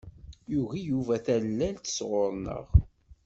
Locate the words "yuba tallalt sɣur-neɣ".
0.89-2.65